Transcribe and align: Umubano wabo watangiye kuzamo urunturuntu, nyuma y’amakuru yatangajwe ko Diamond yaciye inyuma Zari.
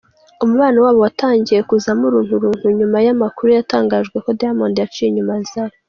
Umubano 0.43 0.77
wabo 0.85 0.99
watangiye 1.05 1.59
kuzamo 1.69 2.03
urunturuntu, 2.07 2.65
nyuma 2.77 2.97
y’amakuru 3.05 3.47
yatangajwe 3.57 4.17
ko 4.25 4.29
Diamond 4.39 4.75
yaciye 4.81 5.09
inyuma 5.09 5.35
Zari. 5.51 5.75